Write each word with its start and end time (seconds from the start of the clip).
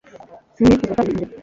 sinifuzaga 0.55 0.85
gukora 0.89 1.07
ibi 1.11 1.17
mbere 1.17 1.31